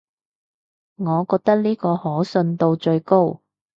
[0.95, 3.39] 我覺得呢個可信度最高